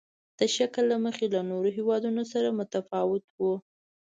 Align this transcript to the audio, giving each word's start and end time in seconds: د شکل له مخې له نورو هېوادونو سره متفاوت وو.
د 0.39 0.41
شکل 0.55 0.83
له 0.91 0.97
مخې 1.05 1.25
له 1.33 1.41
نورو 1.49 1.69
هېوادونو 1.77 2.21
سره 2.33 2.55
متفاوت 2.59 3.23
وو. 3.39 3.53